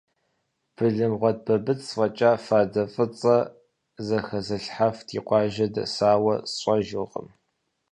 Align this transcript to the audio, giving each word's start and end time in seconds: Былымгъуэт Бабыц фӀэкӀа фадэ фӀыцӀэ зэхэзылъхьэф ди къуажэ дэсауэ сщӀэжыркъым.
Былымгъуэт 0.75 1.37
Бабыц 1.45 1.81
фӀэкӀа 1.95 2.31
фадэ 2.45 2.83
фӀыцӀэ 2.93 3.37
зэхэзылъхьэф 4.05 4.97
ди 5.07 5.19
къуажэ 5.27 5.67
дэсауэ 5.73 6.35
сщӀэжыркъым. 6.51 7.27